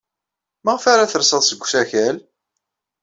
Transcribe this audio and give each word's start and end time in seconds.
Maɣef 0.63 0.83
ara 0.93 1.11
tersed 1.11 1.43
seg 1.45 1.63
usakal? 1.65 2.17